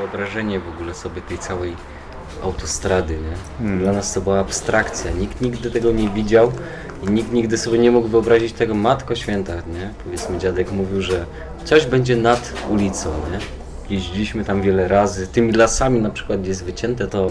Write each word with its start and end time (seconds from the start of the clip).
wyobrażenie 0.00 0.60
w 0.60 0.68
ogóle 0.68 0.94
sobie 0.94 1.22
tej 1.22 1.38
całej 1.38 1.76
autostrady, 2.42 3.14
nie? 3.14 3.36
Hmm. 3.58 3.78
Dla 3.78 3.92
nas 3.92 4.14
to 4.14 4.20
była 4.20 4.40
abstrakcja. 4.40 5.10
Nikt 5.10 5.40
nigdy 5.40 5.70
tego 5.70 5.92
nie 5.92 6.08
widział 6.08 6.52
i 7.02 7.10
nikt 7.10 7.32
nigdy 7.32 7.58
sobie 7.58 7.78
nie 7.78 7.90
mógł 7.90 8.08
wyobrazić 8.08 8.52
tego 8.52 8.74
Matko 8.74 9.14
Święta, 9.14 9.54
nie? 9.54 9.90
Powiedzmy 10.04 10.38
dziadek 10.38 10.72
mówił, 10.72 11.02
że 11.02 11.26
coś 11.64 11.86
będzie 11.86 12.16
nad 12.16 12.52
ulicą, 12.70 13.10
nie? 13.32 13.38
Jeździliśmy 13.96 14.44
tam 14.44 14.62
wiele 14.62 14.88
razy. 14.88 15.26
Tymi 15.26 15.52
lasami 15.52 16.00
na 16.00 16.10
przykład, 16.10 16.40
gdzie 16.40 16.48
jest 16.48 16.64
wycięte, 16.64 17.06
to 17.06 17.30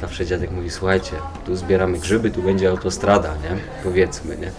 zawsze 0.00 0.26
dziadek 0.26 0.50
mówi, 0.50 0.70
słuchajcie, 0.70 1.12
tu 1.46 1.56
zbieramy 1.56 1.98
grzyby, 1.98 2.30
tu 2.30 2.42
będzie 2.42 2.70
autostrada, 2.70 3.28
nie? 3.28 3.56
Powiedzmy, 3.84 4.36
nie? 4.36 4.50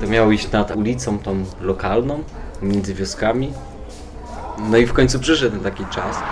To 0.00 0.06
miało 0.06 0.32
iść 0.32 0.50
nad 0.50 0.76
ulicą 0.76 1.18
tą 1.18 1.44
lokalną, 1.60 2.22
między 2.62 2.94
wioskami. 2.94 3.52
No 4.58 4.76
i 4.76 4.86
w 4.86 4.92
końcu 4.92 5.20
przyszedł 5.20 5.60
taki 5.60 5.86
czas. 5.86 6.22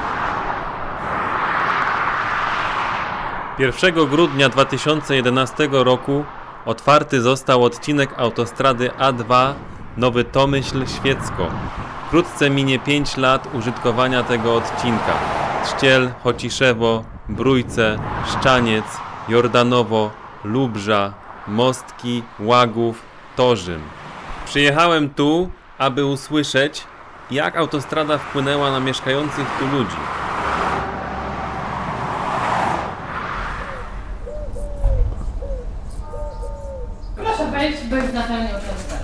1 3.58 4.06
grudnia 4.06 4.48
2011 4.48 5.68
roku 5.72 6.24
otwarty 6.66 7.20
został 7.20 7.64
odcinek 7.64 8.10
autostrady 8.16 8.88
A2 8.88 9.52
Nowy 9.96 10.24
Tomyśl 10.24 10.86
Świecko. 10.86 11.46
Wkrótce 12.06 12.50
minie 12.50 12.78
5 12.78 13.16
lat 13.16 13.48
użytkowania 13.54 14.22
tego 14.22 14.54
odcinka. 14.54 15.12
Trzciel, 15.64 16.10
Chociszewo, 16.24 17.04
Brójce, 17.28 17.98
Szczaniec, 18.26 18.84
Jordanowo, 19.28 20.10
Lubrza, 20.44 21.12
Mostki, 21.48 22.22
Łagów, 22.40 23.02
Torzym. 23.36 23.80
Przyjechałem 24.44 25.10
tu, 25.10 25.50
aby 25.78 26.04
usłyszeć, 26.04 26.84
jak 27.30 27.56
autostrada 27.56 28.18
wpłynęła 28.18 28.70
na 28.70 28.80
mieszkających 28.80 29.46
tu 29.58 29.66
ludzi. 29.66 29.96
Proszę 37.16 37.50
wejść, 37.50 37.82
być 37.82 38.12
na 38.14 38.22
pełni 38.22 38.46
uczestniczą. 38.46 38.96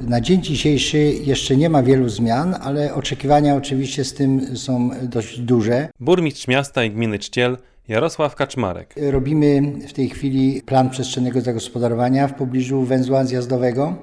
Na 0.00 0.20
dzień 0.20 0.42
dzisiejszy 0.42 0.98
jeszcze 0.98 1.56
nie 1.56 1.70
ma 1.70 1.82
wielu 1.82 2.08
zmian, 2.08 2.56
ale 2.62 2.94
oczekiwania 2.94 3.54
oczywiście 3.54 4.04
z 4.04 4.14
tym 4.14 4.56
są 4.56 4.90
dość 5.02 5.40
duże. 5.40 5.88
Burmistrz 6.00 6.48
miasta 6.48 6.84
i 6.84 6.90
gminy 6.90 7.18
Czciel 7.18 7.58
Jarosław 7.88 8.34
Kaczmarek. 8.34 8.94
Robimy 9.10 9.62
w 9.88 9.92
tej 9.92 10.08
chwili 10.08 10.62
plan 10.62 10.90
przestrzennego 10.90 11.40
zagospodarowania 11.40 12.28
w 12.28 12.34
pobliżu 12.34 12.82
węzła 12.82 13.24
zjazdowego, 13.24 13.96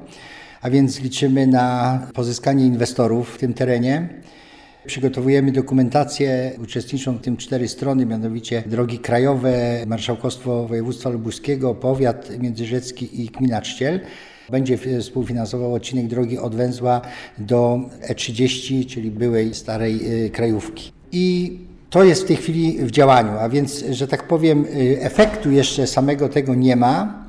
a 0.61 0.69
więc 0.69 1.01
liczymy 1.01 1.47
na 1.47 1.99
pozyskanie 2.13 2.65
inwestorów 2.65 3.35
w 3.35 3.37
tym 3.37 3.53
terenie. 3.53 4.09
Przygotowujemy 4.85 5.51
dokumentację, 5.51 6.51
uczestniczą 6.61 7.17
w 7.17 7.21
tym 7.21 7.37
cztery 7.37 7.67
strony, 7.67 8.05
mianowicie 8.05 8.63
drogi 8.65 8.99
krajowe, 8.99 9.83
Marszałkostwo 9.87 10.67
Województwa 10.67 11.09
Lubuskiego, 11.09 11.75
Powiat 11.75 12.39
Międzyrzecki 12.39 13.21
i 13.21 13.25
Gmina 13.25 13.61
Czciel. 13.61 13.99
Będzie 14.49 14.77
współfinansował 14.77 15.73
odcinek 15.73 16.07
drogi 16.07 16.37
od 16.37 16.55
węzła 16.55 17.01
do 17.37 17.79
E30, 18.09 18.85
czyli 18.85 19.11
byłej 19.11 19.53
starej 19.53 20.25
y, 20.25 20.29
krajówki. 20.29 20.91
I 21.11 21.57
to 21.93 22.03
jest 22.03 22.23
w 22.23 22.27
tej 22.27 22.35
chwili 22.35 22.77
w 22.85 22.91
działaniu, 22.91 23.31
a 23.39 23.49
więc, 23.49 23.85
że 23.89 24.07
tak 24.07 24.27
powiem, 24.27 24.65
y, 24.65 24.97
efektu 25.01 25.51
jeszcze 25.51 25.87
samego 25.87 26.29
tego 26.29 26.55
nie 26.55 26.75
ma. 26.75 27.23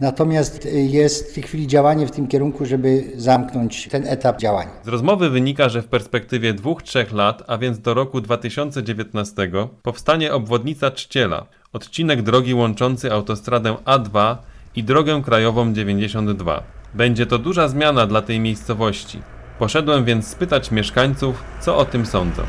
Natomiast 0.00 0.66
y, 0.66 0.70
jest 0.70 1.30
w 1.30 1.34
tej 1.34 1.42
chwili 1.42 1.66
działanie 1.66 2.06
w 2.06 2.10
tym 2.10 2.28
kierunku, 2.28 2.66
żeby 2.66 3.12
zamknąć 3.16 3.88
ten 3.88 4.06
etap 4.06 4.38
działania. 4.38 4.70
Z 4.84 4.88
rozmowy 4.88 5.30
wynika, 5.30 5.68
że 5.68 5.82
w 5.82 5.86
perspektywie 5.86 6.54
2-3 6.54 7.14
lat, 7.14 7.42
a 7.46 7.58
więc 7.58 7.78
do 7.78 7.94
roku 7.94 8.20
2019, 8.20 9.50
powstanie 9.82 10.32
obwodnica 10.32 10.90
Czciela, 10.90 11.46
odcinek 11.72 12.22
drogi 12.22 12.54
łączący 12.54 13.12
autostradę 13.12 13.76
A2 13.84 14.36
i 14.76 14.84
drogę 14.84 15.22
krajową 15.24 15.72
92. 15.72 16.62
Będzie 16.94 17.26
to 17.26 17.38
duża 17.38 17.68
zmiana 17.68 18.06
dla 18.06 18.22
tej 18.22 18.40
miejscowości. 18.40 19.22
Poszedłem 19.58 20.04
więc 20.04 20.26
spytać 20.26 20.70
mieszkańców, 20.70 21.44
co 21.60 21.76
o 21.76 21.84
tym 21.84 22.06
sądzą. 22.06 22.42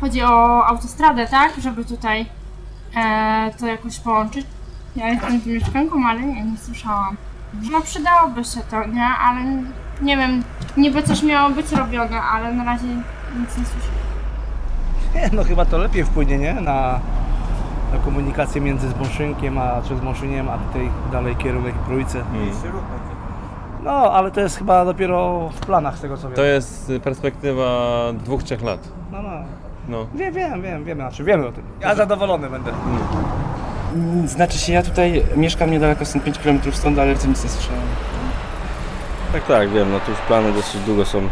Chodzi 0.00 0.22
o 0.22 0.66
autostradę, 0.66 1.26
tak? 1.26 1.52
Żeby 1.60 1.84
tutaj 1.84 2.26
e, 2.96 3.50
to 3.58 3.66
jakoś 3.66 3.98
połączyć. 3.98 4.46
Ja 4.96 5.08
jestem 5.08 5.40
tu 5.40 5.48
mieszkanką, 5.48 5.96
ale 6.08 6.22
nie, 6.22 6.44
nie 6.44 6.58
słyszałam. 6.58 7.16
No 7.70 7.80
przydałoby 7.80 8.44
się 8.44 8.60
to, 8.70 8.86
nie? 8.86 9.04
Ale 9.04 9.40
nie 10.02 10.16
wiem, 10.16 10.42
niby 10.76 11.02
coś 11.02 11.22
miało 11.22 11.50
być 11.50 11.72
robione, 11.72 12.22
ale 12.22 12.52
na 12.52 12.64
razie 12.64 12.86
nic 12.86 13.58
nie 13.58 13.64
słyszę. 13.64 13.88
Nie, 15.14 15.30
no 15.32 15.44
chyba 15.44 15.64
to 15.64 15.78
lepiej 15.78 16.04
wpłynie, 16.04 16.38
nie? 16.38 16.54
Na, 16.54 17.00
na 17.92 17.98
komunikację 18.04 18.60
między 18.60 18.88
Zbąszynkiem, 18.88 19.58
a 19.58 19.82
czy 19.88 19.96
Zbąszyniem, 19.96 20.48
a 20.48 20.58
tutaj 20.58 20.90
dalej 21.12 21.36
kierunek 21.36 21.74
Trójce. 21.86 22.24
No, 23.82 23.90
ale 23.92 24.30
to 24.30 24.40
jest 24.40 24.58
chyba 24.58 24.84
dopiero 24.84 25.48
w 25.48 25.60
planach 25.60 25.98
z 25.98 26.00
tego 26.00 26.16
co 26.16 26.28
wiem. 26.28 26.36
To 26.36 26.42
jest 26.42 26.92
perspektywa 27.04 27.64
2-3 28.26 28.62
lat. 28.64 28.88
No, 29.12 29.22
no. 29.22 29.65
No. 29.88 30.06
Wiem, 30.14 30.34
wiem, 30.34 30.62
wiem, 30.62 30.84
wiem, 30.84 30.98
znaczy 30.98 31.24
wiemy 31.24 31.46
o 31.46 31.52
tym. 31.52 31.64
Ja 31.80 31.94
zadowolony 31.94 32.50
będę. 32.50 32.72
Mm, 33.94 34.28
Znaczy 34.28 34.58
się, 34.58 34.72
ja 34.72 34.82
tutaj 34.82 35.22
mieszkam 35.36 35.70
niedaleko, 35.70 36.04
stąd 36.04 36.24
5 36.24 36.38
km 36.38 36.60
stąd, 36.72 36.98
ale 36.98 37.16
co 37.16 37.28
nic 37.28 37.44
nie 37.44 37.50
słyszałem. 37.50 37.82
Tak, 39.32 39.46
tak, 39.46 39.70
wiem, 39.70 39.92
no 39.92 40.00
tu 40.00 40.10
już 40.10 40.20
plany 40.20 40.52
dosyć 40.52 40.80
długo 40.80 41.04
są, 41.04 41.18
yy, 41.18 41.28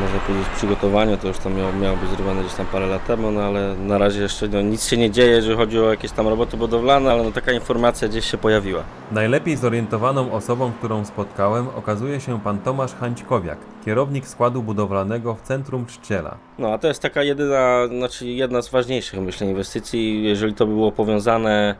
można 0.00 0.18
powiedzieć, 0.26 0.48
w 0.48 0.56
przygotowaniu, 0.56 1.16
to 1.16 1.28
już 1.28 1.38
tam 1.38 1.54
miało, 1.54 1.72
miało 1.72 1.96
być 1.96 2.10
zrobione 2.10 2.40
gdzieś 2.42 2.54
tam 2.54 2.66
parę 2.66 2.86
lat 2.86 3.06
temu, 3.06 3.30
no 3.30 3.40
ale 3.40 3.74
na 3.74 3.98
razie 3.98 4.20
jeszcze 4.22 4.48
no, 4.48 4.60
nic 4.62 4.84
się 4.88 4.96
nie 4.96 5.10
dzieje, 5.10 5.30
jeżeli 5.30 5.56
chodzi 5.56 5.80
o 5.80 5.90
jakieś 5.90 6.12
tam 6.12 6.28
roboty 6.28 6.56
budowlane, 6.56 7.12
ale 7.12 7.22
no 7.22 7.30
taka 7.32 7.52
informacja 7.52 8.08
gdzieś 8.08 8.24
się 8.30 8.38
pojawiła. 8.38 8.82
Najlepiej 9.12 9.56
zorientowaną 9.56 10.32
osobą, 10.32 10.72
którą 10.78 11.04
spotkałem, 11.04 11.68
okazuje 11.76 12.20
się 12.20 12.40
pan 12.40 12.58
Tomasz 12.58 12.94
Hańćkowiak, 12.94 13.58
kierownik 13.88 14.26
składu 14.26 14.62
budowlanego 14.62 15.34
w 15.34 15.42
centrum 15.42 15.86
Czciela. 15.86 16.36
No 16.58 16.72
a 16.72 16.78
to 16.78 16.88
jest 16.88 17.02
taka 17.02 17.22
jedyna, 17.22 17.86
znaczy 17.86 18.26
jedna 18.26 18.62
z 18.62 18.68
ważniejszych 18.68 19.20
myślę 19.20 19.46
inwestycji, 19.46 20.24
jeżeli 20.24 20.54
to 20.54 20.66
by 20.66 20.72
było 20.72 20.92
powiązane 20.92 21.74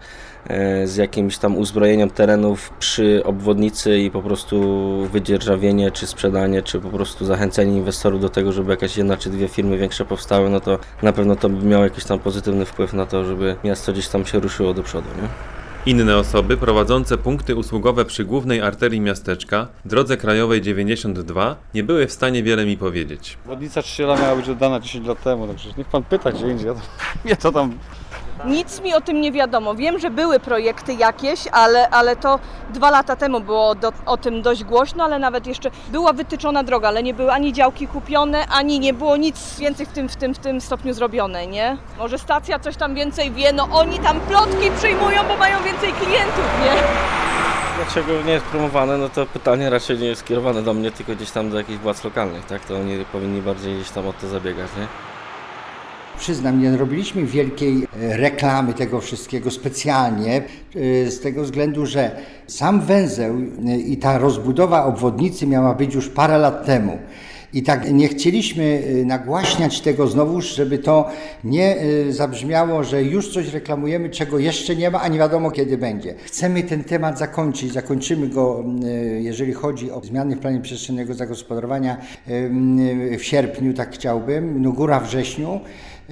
e, 0.46 0.86
z 0.86 0.96
jakimś 0.96 1.38
tam 1.38 1.56
uzbrojeniem 1.56 2.10
terenów 2.10 2.70
przy 2.78 3.22
obwodnicy 3.24 3.98
i 3.98 4.10
po 4.10 4.22
prostu 4.22 4.56
wydzierżawienie, 5.12 5.90
czy 5.90 6.06
sprzedanie, 6.06 6.62
czy 6.62 6.80
po 6.80 6.88
prostu 6.88 7.24
zachęcenie 7.24 7.76
inwestorów 7.76 8.20
do 8.20 8.28
tego, 8.28 8.52
żeby 8.52 8.70
jakaś 8.70 8.96
jedna 8.96 9.16
czy 9.16 9.30
dwie 9.30 9.48
firmy 9.48 9.78
większe 9.78 10.04
powstały, 10.04 10.50
no 10.50 10.60
to 10.60 10.78
na 11.02 11.12
pewno 11.12 11.36
to 11.36 11.48
by 11.48 11.66
miało 11.66 11.84
jakiś 11.84 12.04
tam 12.04 12.18
pozytywny 12.18 12.64
wpływ 12.64 12.92
na 12.92 13.06
to, 13.06 13.24
żeby 13.24 13.56
miasto 13.64 13.92
gdzieś 13.92 14.08
tam 14.08 14.26
się 14.26 14.40
ruszyło 14.40 14.74
do 14.74 14.82
przodu, 14.82 15.08
nie? 15.22 15.28
Inne 15.88 16.16
osoby 16.16 16.56
prowadzące 16.56 17.18
punkty 17.18 17.56
usługowe 17.56 18.04
przy 18.04 18.24
głównej 18.24 18.60
arterii 18.60 19.00
miasteczka, 19.00 19.68
drodze 19.84 20.16
krajowej 20.16 20.62
92, 20.62 21.56
nie 21.74 21.82
były 21.82 22.06
w 22.06 22.12
stanie 22.12 22.42
wiele 22.42 22.66
mi 22.66 22.76
powiedzieć. 22.76 23.38
Wodnica 23.46 23.82
Czciela 23.82 24.16
miała 24.16 24.36
być 24.36 24.48
oddana 24.48 24.80
10 24.80 25.06
lat 25.06 25.22
temu, 25.22 25.46
także 25.46 25.70
niech 25.78 25.86
pan 25.86 26.02
pyta 26.02 26.32
gdzie 26.32 26.48
indziej. 26.48 26.66
Ja 26.66 26.74
to, 26.74 26.80
ja 27.28 27.36
to 27.36 27.52
tam 27.52 27.78
Nic 28.44 28.80
mi 28.80 28.94
o 28.94 29.00
tym 29.00 29.20
nie 29.20 29.32
wiadomo. 29.32 29.74
Wiem, 29.74 29.98
że 29.98 30.10
były 30.10 30.40
projekty 30.40 30.94
jakieś, 30.94 31.48
ale, 31.52 31.88
ale 31.88 32.16
to 32.16 32.38
dwa 32.70 32.90
lata 32.90 33.16
temu 33.16 33.40
było 33.40 33.74
do, 33.74 33.92
o 34.06 34.16
tym 34.16 34.42
dość 34.42 34.64
głośno, 34.64 35.04
ale 35.04 35.18
nawet 35.18 35.46
jeszcze 35.46 35.70
była 35.88 36.12
wytyczona 36.12 36.62
droga, 36.62 36.88
ale 36.88 37.02
nie 37.02 37.14
były 37.14 37.32
ani 37.32 37.52
działki 37.52 37.86
kupione, 37.88 38.46
ani 38.46 38.80
nie 38.80 38.94
było 38.94 39.16
nic 39.16 39.58
więcej 39.58 39.86
w 39.86 39.92
tym, 39.92 40.08
w 40.08 40.16
tym, 40.16 40.34
w 40.34 40.38
tym 40.38 40.60
stopniu 40.60 40.94
zrobione, 40.94 41.46
nie? 41.46 41.76
Może 41.98 42.18
stacja 42.18 42.58
coś 42.58 42.76
tam 42.76 42.94
więcej 42.94 43.30
wie, 43.30 43.52
no 43.52 43.68
oni 43.72 43.98
tam 43.98 44.20
plotki 44.20 44.70
przyjmują, 44.78 45.22
bo 45.28 45.36
mają 45.36 45.62
więcej 45.62 45.92
klientów, 45.92 46.44
nie? 46.64 46.72
Dlaczego 47.76 48.22
nie 48.26 48.32
jest 48.32 48.44
promowane, 48.46 48.98
no 48.98 49.08
to 49.08 49.26
pytanie 49.26 49.70
raczej 49.70 49.98
nie 49.98 50.06
jest 50.06 50.20
skierowane 50.20 50.62
do 50.62 50.74
mnie, 50.74 50.90
tylko 50.90 51.12
gdzieś 51.12 51.30
tam 51.30 51.50
do 51.50 51.58
jakichś 51.58 51.78
władz 51.78 52.04
lokalnych, 52.04 52.46
tak? 52.46 52.64
To 52.64 52.74
oni 52.74 53.04
powinni 53.12 53.42
bardziej 53.42 53.74
gdzieś 53.76 53.90
tam 53.90 54.06
o 54.06 54.12
to 54.12 54.28
zabiegać, 54.28 54.68
nie? 54.76 54.86
Przyznam, 56.18 56.62
nie 56.62 56.76
robiliśmy 56.76 57.26
wielkiej 57.26 57.86
e, 58.02 58.16
reklamy 58.16 58.74
tego 58.74 59.00
wszystkiego 59.00 59.50
specjalnie, 59.50 60.36
e, 60.36 61.10
z 61.10 61.20
tego 61.20 61.42
względu, 61.42 61.86
że 61.86 62.10
sam 62.46 62.80
węzeł 62.80 63.34
e, 63.66 63.76
i 63.76 63.96
ta 63.96 64.18
rozbudowa 64.18 64.84
obwodnicy 64.84 65.46
miała 65.46 65.74
być 65.74 65.94
już 65.94 66.08
parę 66.08 66.38
lat 66.38 66.66
temu. 66.66 66.98
I 67.52 67.62
tak 67.62 67.92
nie 67.92 68.08
chcieliśmy 68.08 68.82
nagłaśniać 69.04 69.80
tego 69.80 70.06
znowuż, 70.06 70.54
żeby 70.54 70.78
to 70.78 71.10
nie 71.44 71.76
zabrzmiało, 72.10 72.84
że 72.84 73.02
już 73.02 73.32
coś 73.32 73.48
reklamujemy, 73.48 74.10
czego 74.10 74.38
jeszcze 74.38 74.76
nie 74.76 74.90
ma, 74.90 75.00
a 75.00 75.08
nie 75.08 75.18
wiadomo 75.18 75.50
kiedy 75.50 75.78
będzie. 75.78 76.14
Chcemy 76.24 76.62
ten 76.62 76.84
temat 76.84 77.18
zakończyć, 77.18 77.72
zakończymy 77.72 78.28
go, 78.28 78.64
jeżeli 79.18 79.52
chodzi 79.52 79.90
o 79.90 80.00
zmiany 80.00 80.36
w 80.36 80.38
planie 80.38 80.60
przestrzennego 80.60 81.14
zagospodarowania 81.14 81.96
w 83.18 83.22
sierpniu, 83.22 83.74
tak 83.74 83.94
chciałbym, 83.94 84.62
no 84.62 84.72
góra 84.72 85.00
wrześniu. 85.00 85.60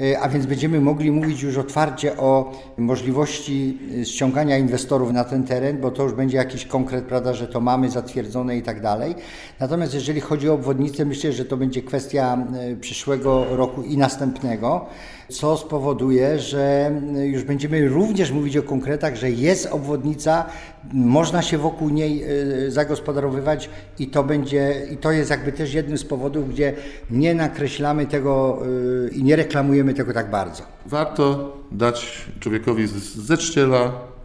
E, 0.01 0.21
A 0.21 0.29
więc 0.29 0.47
będziemy 0.47 0.81
mogli 0.81 1.11
mówić 1.11 1.43
już 1.43 1.57
otwarcie 1.57 2.17
o 2.17 2.53
możliwości 2.79 3.79
e, 4.01 4.05
ściągania 4.05 4.59
inwestorów 4.59 5.13
na 5.13 5.25
ten 5.25 5.45
teren, 5.45 5.81
bo 5.81 5.91
to 5.91 6.03
już 6.03 6.13
będzie 6.13 6.37
jakiś 6.37 6.67
konkret, 6.67 7.05
prawda, 7.05 7.35
że 7.35 7.49
to 7.49 7.61
mamy 7.61 7.91
zatwierdzone 7.91 8.57
i 8.57 8.63
tak 8.63 8.81
dalej. 8.81 9.15
Natomiast 9.61 9.95
jeżeli 9.95 10.21
chodzi 10.21 10.51
o 10.51 10.55
obwodnicę, 10.55 11.05
myślę, 11.05 11.33
że 11.33 11.45
to 11.45 11.57
będzie 11.57 11.83
kwestia 11.83 12.47
e, 12.55 12.77
przyszłego 12.77 13.57
roku 13.57 13.83
i 13.83 13.97
następnego, 13.97 14.87
co 15.29 15.57
spowoduje, 15.57 16.39
że 16.39 16.93
e, 17.17 17.27
już 17.27 17.45
będziemy 17.45 17.89
również 17.89 18.31
mówić 18.31 18.57
o 18.57 18.63
konkretach, 18.63 19.17
że 19.17 19.31
jest 19.31 19.67
obwodnica, 19.67 20.45
można 20.93 21.43
się 21.43 21.59
wokół 21.59 21.89
niej 21.89 22.25
e, 22.25 22.71
zagospodarowywać 22.71 23.71
i 23.99 24.07
to 24.07 24.25
będzie, 24.25 24.87
i 24.93 24.97
to 24.97 25.13
jest 25.13 25.31
jakby 25.31 25.53
też 25.53 25.75
jednym 25.75 25.99
z 25.99 26.05
powodów, 26.05 26.49
gdzie 26.49 26.73
nie 27.11 27.35
nakreślamy 27.35 28.07
tego 28.07 28.63
e, 29.07 29.09
i 29.09 29.23
nie 29.23 29.37
reklamujemy 29.37 29.95
tego 29.95 30.13
tak 30.13 30.31
bardzo. 30.31 30.63
Warto 30.87 31.53
dać 31.73 32.25
człowiekowi 32.41 32.87
ze 32.87 33.37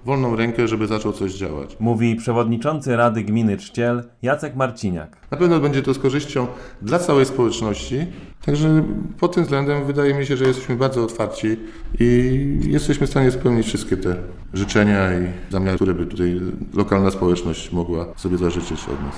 wolną 0.06 0.36
rękę, 0.36 0.68
żeby 0.68 0.88
zaczął 0.88 1.13
coś 1.13 1.33
działać. 1.33 1.77
Mówi 1.80 2.15
przewodniczący 2.15 2.95
Rady 2.95 3.24
Gminy 3.24 3.57
Czciel 3.57 4.03
Jacek 4.21 4.56
Marciniak. 4.56 5.18
Na 5.31 5.38
pewno 5.38 5.59
będzie 5.59 5.81
to 5.81 5.94
z 5.94 6.00
korzyścią 6.00 6.48
dla 6.81 7.00
całej 7.00 7.25
społeczności. 7.25 8.06
Także 8.45 8.83
pod 9.19 9.36
tym 9.36 9.44
względem 9.44 9.86
wydaje 9.86 10.13
mi 10.13 10.25
się, 10.25 10.38
że 10.38 10.45
jesteśmy 10.45 10.75
bardzo 10.75 11.03
otwarci 11.03 11.57
i 12.00 12.59
jesteśmy 12.63 13.07
w 13.07 13.09
stanie 13.09 13.31
spełnić 13.31 13.68
wszystkie 13.68 13.98
te 13.98 14.15
życzenia 14.53 15.13
i 15.13 15.51
zamiary, 15.51 15.75
które 15.75 15.94
by 15.94 16.06
tutaj 16.06 16.42
lokalna 16.74 17.12
społeczność 17.12 17.71
mogła 17.71 18.06
sobie 18.15 18.38
zażyczyć 18.38 18.83
od 18.83 19.03
nas. 19.03 19.15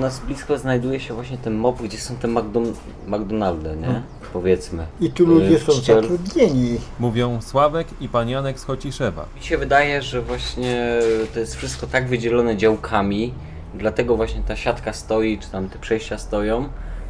Nas 0.00 0.20
blisko 0.20 0.58
znajduje 0.58 1.00
się 1.00 1.14
właśnie 1.14 1.38
ten 1.38 1.54
MOP, 1.54 1.82
gdzie 1.82 1.98
są 1.98 2.16
te 2.16 2.28
McDon- 2.28 2.72
McDonaldy, 3.06 3.76
nie? 3.76 4.02
Powiedzmy. 4.32 4.86
I 5.00 5.10
tu 5.10 5.22
Y, 5.24 5.26
ludzie 5.26 5.58
w 5.58 5.62
są 5.62 5.72
zatrudnieni. 5.72 6.78
Mówią 7.00 7.42
Sławek 7.42 7.86
i 8.00 8.08
pan 8.08 8.28
Janek 8.28 8.60
z 8.60 8.64
Chociszewa. 8.64 9.24
Mi 9.36 9.42
się 9.42 9.58
wydaje, 9.58 10.02
że 10.02 10.22
właśnie 10.22 10.98
to 11.34 11.40
jest 11.40 11.54
wszystko 11.56 11.86
tak 11.86 12.08
wydzielone 12.08 12.56
działkami, 12.56 13.34
dlatego 13.74 14.16
właśnie 14.16 14.42
ta 14.48 14.56
siatka 14.56 14.92
stoi, 14.92 15.38
czy 15.38 15.50
tam 15.50 15.68
te 15.68 15.78
przejścia 15.78 16.18
stoją, 16.18 16.68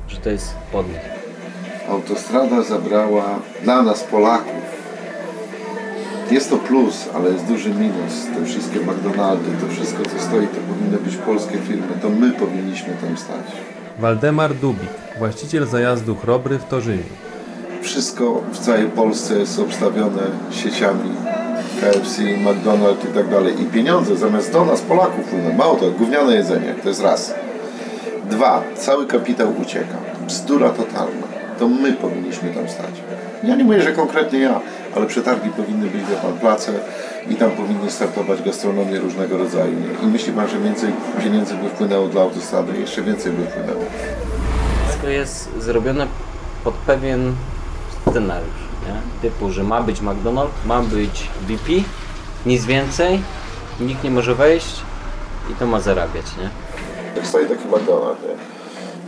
że 0.09 0.17
to 0.17 0.31
jest 0.31 0.55
pod 0.73 0.89
nich. 0.89 1.01
Autostrada 1.89 2.63
zabrała 2.63 3.25
dla 3.63 3.83
nas 3.83 4.05
Polaków. 4.05 4.40
Jest 6.31 6.51
to 6.51 6.57
plus, 6.57 7.09
ale 7.15 7.31
jest 7.31 7.45
duży 7.45 7.71
minus. 7.71 8.27
Te 8.35 8.45
wszystkie 8.45 8.81
McDonaldy, 8.81 9.51
to 9.61 9.75
wszystko 9.75 10.03
co 10.03 10.23
stoi, 10.25 10.47
to 10.47 10.61
powinny 10.75 10.99
być 10.99 11.17
polskie 11.17 11.59
firmy. 11.59 11.93
To 12.03 12.09
my 12.09 12.31
powinniśmy 12.33 12.95
tam 13.01 13.17
stać. 13.17 13.47
Waldemar 13.99 14.55
Dubik, 14.55 14.91
właściciel 15.19 15.67
zajazdu 15.67 16.15
Chrobry 16.15 16.59
w 16.59 16.65
Torzyniu. 16.65 17.03
Wszystko 17.83 18.43
w 18.53 18.59
całej 18.59 18.87
Polsce 18.87 19.39
jest 19.39 19.59
obstawione 19.59 20.23
sieciami 20.51 21.11
KFC, 21.81 22.23
McDonald's 22.23 23.11
i 23.11 23.15
tak 23.15 23.29
dalej. 23.29 23.63
I 23.63 23.65
pieniądze 23.65 24.17
zamiast 24.17 24.53
do 24.53 24.65
nas, 24.65 24.81
Polaków, 24.81 25.25
płyną. 25.25 25.53
Mało 25.53 25.77
to, 25.77 25.91
gówniane 25.91 26.35
jedzenie, 26.35 26.75
to 26.83 26.89
jest 26.89 27.03
raz. 27.03 27.35
Dwa, 28.31 28.63
cały 28.77 29.07
kapitał 29.07 29.53
ucieka. 29.61 29.97
Bzdura 30.27 30.71
totalna. 30.71 31.27
To 31.59 31.69
my 31.69 31.93
powinniśmy 31.93 32.55
tam 32.55 32.69
stać. 32.69 33.03
Ja 33.45 33.57
nie 33.57 33.65
mówię, 33.65 33.83
że 33.83 33.93
konkretnie 33.93 34.39
ja, 34.39 34.61
ale 34.97 35.07
przetargi 35.07 35.51
powinny 35.51 35.91
być, 35.91 36.05
wie 36.05 36.17
pan, 36.17 36.39
place 36.39 36.73
i 37.29 37.35
tam 37.37 37.51
powinny 37.51 37.91
startować 37.91 38.43
gastronomie 38.43 38.99
różnego 38.99 39.39
rodzaju. 39.39 39.77
I 40.03 40.07
myśli 40.07 40.33
pan, 40.33 40.49
że 40.49 40.59
więcej 40.59 40.93
pieniędzy 41.23 41.55
by 41.55 41.69
wpłynęło 41.69 42.09
dla 42.09 42.23
autostrady? 42.23 42.79
Jeszcze 42.79 43.03
więcej 43.03 43.33
by 43.33 43.47
wpłynęło. 43.47 43.81
Wszystko 44.89 45.09
jest 45.09 45.51
zrobione 45.59 46.07
pod 46.65 46.75
pewien 46.75 47.35
scenariusz, 48.11 48.61
nie? 48.87 49.29
Typu, 49.31 49.51
że 49.51 49.65
ma 49.65 49.83
być 49.83 50.01
McDonald's, 50.01 50.67
ma 50.67 50.83
być 50.83 51.29
BP, 51.41 51.73
nic 52.47 52.65
więcej, 52.65 53.21
nikt 53.81 54.05
nie 54.05 54.11
może 54.11 54.35
wejść 54.35 54.81
i 55.51 55.55
to 55.55 55.67
ma 55.67 55.81
zarabiać, 55.81 56.27
nie? 56.39 56.51
Jak 57.17 57.27
stoi 57.27 57.47
taki 57.47 57.65
McDonald's, 57.69 58.23
nie? 58.29 58.60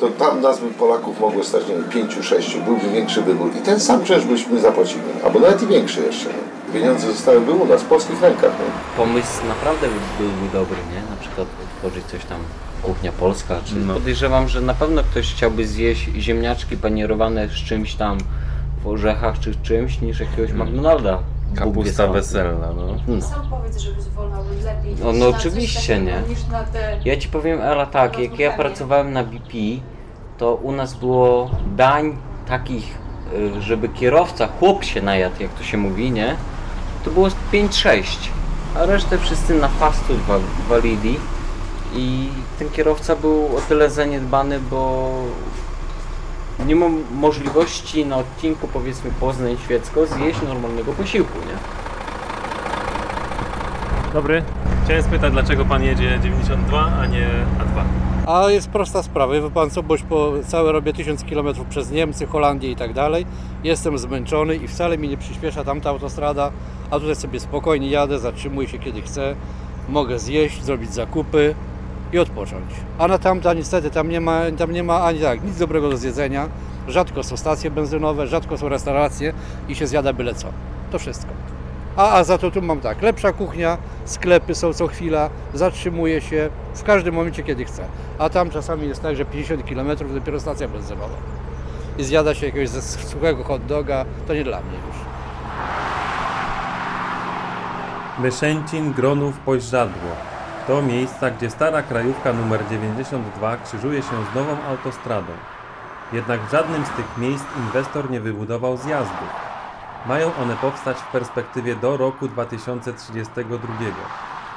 To 0.03 0.09
tam 0.09 0.41
nas 0.41 0.61
by 0.61 0.71
Polaków 0.71 1.21
mogło 1.21 1.45
stać, 1.45 1.69
nie 1.69 1.75
wiem, 1.75 1.85
pięciu, 1.85 2.23
sześciu, 2.23 2.59
byłby 2.65 2.91
większy 2.91 3.23
wybór 3.23 3.51
i 3.59 3.61
ten 3.63 3.81
sam 3.81 4.05
czynsz 4.05 4.25
byśmy 4.25 4.61
zapłacili, 4.61 5.01
albo 5.25 5.39
nawet 5.41 5.63
i 5.63 5.67
większy 5.67 6.01
jeszcze. 6.01 6.29
Nie? 6.29 6.73
Pieniądze 6.75 7.07
zostałyby 7.07 7.53
u 7.53 7.67
nas, 7.67 7.83
w 7.83 7.85
polskich 7.85 8.23
rękach. 8.23 8.51
Nie? 8.51 8.97
Pomysł 9.05 9.47
naprawdę 9.49 9.87
by- 9.87 10.25
byłby 10.25 10.53
dobry, 10.53 10.77
nie? 10.95 11.11
Na 11.11 11.17
przykład 11.21 11.47
otworzyć 11.77 12.05
coś 12.05 12.25
tam, 12.25 12.39
kuchnia 12.83 13.13
polska, 13.13 13.57
czy 13.65 13.77
No. 13.77 13.95
podejrzewam, 13.95 14.49
że 14.49 14.61
na 14.61 14.75
pewno 14.75 15.03
ktoś 15.03 15.35
chciałby 15.35 15.67
zjeść 15.67 16.11
ziemniaczki 16.19 16.77
panierowane 16.77 17.49
z 17.49 17.53
czymś 17.53 17.95
tam 17.95 18.19
w 18.83 18.87
orzechach 18.87 19.39
czy 19.39 19.55
czymś, 19.63 20.01
niż 20.01 20.21
jakiegoś 20.21 20.53
McDonalda. 20.53 21.17
Bóg 21.17 21.59
wie 21.59 21.61
Kapusta 21.65 22.07
weselna, 22.07 22.69
no. 22.77 22.87
No. 23.09 23.21
Sam 23.23 23.47
powiedz, 23.51 23.79
żebyś 23.79 24.05
wolał 24.05 24.45
lepiej 24.65 24.95
No, 25.05 25.13
no 25.13 25.29
oczywiście, 25.29 26.01
nie. 26.01 26.23
Niż 26.29 26.47
na 26.53 26.65
te... 26.65 26.99
Ja 27.05 27.17
ci 27.17 27.29
powiem, 27.29 27.61
Ela, 27.61 27.87
tak, 27.87 28.19
jak 28.19 28.39
ja 28.39 28.53
pracowałem 28.57 29.13
na 29.13 29.25
BP, 29.25 29.49
to 30.43 30.55
u 30.55 30.73
nas 30.73 30.95
było 30.95 31.51
dań 31.77 32.17
takich, 32.49 32.99
y, 33.57 33.63
żeby 33.63 33.89
kierowca, 33.89 34.49
chłop 34.59 34.85
się 34.85 35.03
najadł, 35.03 35.43
jak 35.43 35.51
to 35.53 35.63
się 35.65 35.77
mówi, 35.79 36.11
nie? 36.11 36.37
To 37.05 37.11
było 37.11 37.31
z 37.31 37.35
5-6, 37.53 38.03
a 38.77 38.87
resztę 38.87 39.19
wszyscy 39.19 39.55
na 39.55 39.69
fast 39.69 40.05
food 40.07 40.19
wa- 40.19 40.39
walili 40.69 41.17
i 41.95 42.29
ten 42.59 42.71
kierowca 42.71 43.17
był 43.17 43.57
o 43.57 43.61
tyle 43.69 43.91
zaniedbany, 43.91 44.61
bo 44.61 45.11
nie 46.67 46.77
mam 46.77 47.03
możliwości 47.15 48.07
na 48.07 48.17
odcinku 48.17 48.69
powiedzmy 48.69 49.11
Poznań-Świecko 49.21 50.07
zjeść 50.07 50.39
normalnego 50.49 50.93
posiłku, 50.93 51.39
nie? 51.39 51.57
Dobry. 54.13 54.43
Chciałem 54.85 55.03
spytać, 55.03 55.33
dlaczego 55.33 55.65
pan 55.65 55.83
jedzie 55.83 56.19
92, 56.23 56.93
a 57.01 57.07
nie 57.07 57.27
A2? 57.59 57.83
A 58.27 58.51
jest 58.51 58.69
prosta 58.69 59.03
sprawa, 59.03 59.35
wie 59.35 59.51
pan 59.51 59.71
co, 59.71 59.83
bo 59.83 59.95
już 59.95 60.03
po 60.03 60.33
całe 60.47 60.73
robię 60.73 60.93
1000 60.93 61.25
km 61.25 61.47
przez 61.71 61.91
Niemcy, 61.91 62.27
Holandię 62.27 62.71
i 62.71 62.77
tak 62.77 62.93
dalej. 62.93 63.27
Jestem 63.65 63.99
zmęczony 63.99 64.57
i 64.57 64.69
wcale 64.69 64.99
mi 64.99 65.09
nie 65.09 65.17
przyspiesza 65.17 65.65
tamta 65.65 65.91
autostrada, 65.91 66.53
a 66.91 66.99
tutaj 66.99 67.17
sobie 67.17 67.41
spokojnie 67.41 67.91
jadę, 67.91 68.19
zatrzymuję 68.19 68.69
się 68.69 68.79
kiedy 68.79 69.03
chcę, 69.03 69.35
mogę 69.89 70.19
zjeść, 70.19 70.63
zrobić 70.65 70.95
zakupy 70.95 71.55
i 72.13 72.19
odpocząć. 72.19 72.71
A 72.99 73.09
na 73.09 73.19
tamta 73.19 73.55
niestety 73.55 73.91
tam 73.91 74.09
nie 74.09 74.21
ma, 74.21 74.41
tam 74.59 74.73
nie 74.73 74.83
ma 74.83 75.05
ani 75.05 75.21
tak, 75.21 75.45
nic 75.45 75.59
dobrego 75.59 75.91
do 75.91 75.97
zjedzenia. 75.97 76.49
Rzadko 76.89 77.23
są 77.23 77.37
stacje 77.37 77.71
benzynowe, 77.71 78.27
rzadko 78.27 78.59
są 78.59 78.69
restauracje 78.69 79.33
i 79.69 79.75
się 79.75 79.87
zjada 79.87 80.13
byle 80.13 80.35
co. 80.35 80.49
To 80.93 80.99
wszystko. 80.99 81.31
A, 81.97 82.13
a 82.13 82.25
za 82.25 82.39
to 82.39 82.51
tu 82.51 82.63
mam 82.63 82.81
tak, 82.81 83.03
lepsza 83.03 83.33
kuchnia, 83.33 83.79
sklepy 84.05 84.55
są 84.55 84.73
co 84.73 84.87
chwila, 84.87 85.31
zatrzymuję 85.55 86.21
się 86.21 86.51
w 86.75 86.83
każdym 86.83 87.15
momencie, 87.15 87.43
kiedy 87.43 87.65
chcę. 87.65 87.85
A 88.19 88.29
tam 88.29 88.51
czasami 88.51 88.89
jest 88.89 89.03
tak, 89.03 89.17
że 89.17 89.25
50 89.25 89.69
km 89.69 90.15
dopiero 90.15 90.41
stacja 90.41 90.69
benzynowa. 90.69 91.17
I 91.99 92.05
zjada 92.05 92.35
się 92.35 92.47
jakiegoś 92.47 92.71
suchego 93.11 93.45
hot 93.45 93.67
doga, 93.67 94.05
to 94.27 94.35
nie 94.35 94.45
dla 94.45 94.61
mnie 94.61 94.79
już. 94.87 94.97
Leszęcin, 98.25 98.93
Gronów, 98.93 99.39
Poźrzadło. 99.39 100.11
To 100.67 100.83
miejsca, 100.83 101.31
gdzie 101.31 101.51
stara 101.51 101.83
krajówka 101.83 102.31
nr 102.31 102.61
92 102.71 103.57
krzyżuje 103.57 104.03
się 104.03 104.09
z 104.33 104.35
nową 104.35 104.57
autostradą. 104.69 105.33
Jednak 106.13 106.41
w 106.41 106.51
żadnym 106.51 106.85
z 106.87 106.89
tych 106.89 107.19
miejsc 107.19 107.45
inwestor 107.57 108.11
nie 108.11 108.21
wybudował 108.21 108.77
zjazdów. 108.77 109.52
Mają 110.07 110.35
one 110.35 110.57
powstać 110.57 110.97
w 110.97 111.13
perspektywie 111.13 111.77
do 111.77 111.97
roku 111.97 112.29
2032. 112.29 113.75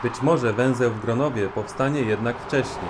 Być 0.04 0.22
może 0.22 0.54
węzeł 0.54 0.92
w 0.92 1.02
Gronowie 1.02 1.50
powstanie 1.50 2.02
jednak 2.02 2.38
wcześniej. 2.38 2.90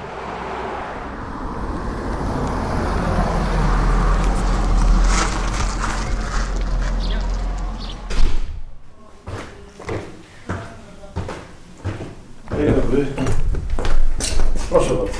Proszę 14.69 14.93
bardzo. 14.93 15.13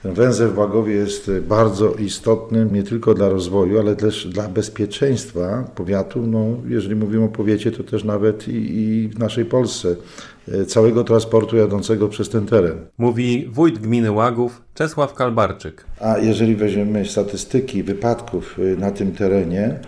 węzeł 0.11 0.51
w 0.51 0.57
Łagowie 0.57 0.93
jest 0.93 1.31
bardzo 1.47 1.93
istotny 1.93 2.67
nie 2.71 2.83
tylko 2.83 3.13
dla 3.13 3.29
rozwoju, 3.29 3.79
ale 3.79 3.95
też 3.95 4.27
dla 4.27 4.47
bezpieczeństwa 4.47 5.63
powiatu. 5.75 6.27
No, 6.27 6.45
jeżeli 6.67 6.95
mówimy 6.95 7.25
o 7.25 7.27
powiecie, 7.27 7.71
to 7.71 7.83
też 7.83 8.03
nawet 8.03 8.47
i, 8.47 8.77
i 8.79 9.09
w 9.09 9.19
naszej 9.19 9.45
Polsce 9.45 9.95
e, 10.51 10.65
całego 10.65 11.03
transportu 11.03 11.57
jadącego 11.57 12.09
przez 12.09 12.29
ten 12.29 12.45
teren. 12.45 12.77
Mówi 12.97 13.49
wójt 13.51 13.79
gminy 13.79 14.11
Łagów 14.11 14.61
Czesław 14.73 15.13
Kalbarczyk. 15.13 15.85
A 15.99 16.17
jeżeli 16.17 16.55
weźmiemy 16.55 17.05
statystyki 17.05 17.83
wypadków 17.83 18.59
y, 18.59 18.77
na 18.77 18.91
tym 18.91 19.11
terenie, 19.11 19.79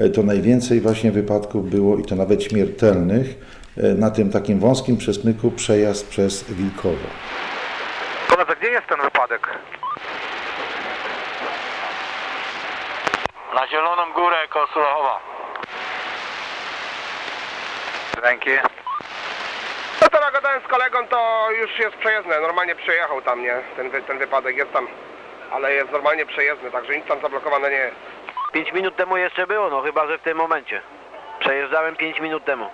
y, 0.00 0.10
to 0.10 0.22
najwięcej 0.22 0.80
właśnie 0.80 1.12
wypadków 1.12 1.70
było 1.70 1.98
i 1.98 2.04
to 2.04 2.16
nawet 2.16 2.42
śmiertelnych 2.42 3.38
y, 3.78 3.94
na 3.94 4.10
tym 4.10 4.30
takim 4.30 4.58
wąskim 4.58 4.96
przesmyku 4.96 5.50
przejazd 5.50 6.06
przez 6.06 6.44
Wilkowo. 6.44 7.06
Gdzie 8.62 8.70
jest 8.70 8.86
ten 8.86 9.00
wypadek? 9.00 9.48
Na 13.54 13.66
Zieloną 13.68 14.12
Górę 14.12 14.48
koło 14.48 14.66
Sulachowa. 14.66 15.20
Dzięki. 18.24 18.50
No 20.02 20.08
to 20.08 20.20
nagadałem 20.20 20.62
z 20.62 20.66
kolegą, 20.68 21.06
to 21.08 21.48
już 21.50 21.78
jest 21.78 21.96
przejezdne. 21.96 22.40
Normalnie 22.40 22.74
przejechał 22.74 23.22
tam, 23.22 23.42
nie? 23.42 23.54
Ten, 23.76 23.90
wy- 23.90 24.02
ten 24.02 24.18
wypadek 24.18 24.56
jest 24.56 24.72
tam, 24.72 24.88
ale 25.52 25.72
jest 25.74 25.92
normalnie 25.92 26.26
przejezdny, 26.26 26.70
także 26.70 26.96
nic 26.96 27.06
tam 27.06 27.20
zablokowane 27.20 27.70
nie 27.70 27.76
jest. 27.76 27.96
5 28.52 28.72
minut 28.72 28.96
temu 28.96 29.16
jeszcze 29.16 29.46
było, 29.46 29.70
no 29.70 29.82
chyba, 29.82 30.06
że 30.06 30.18
w 30.18 30.22
tym 30.22 30.36
momencie. 30.38 30.82
Przejeżdżałem 31.40 31.96
5 31.96 32.20
minut 32.20 32.44
temu. 32.44 32.70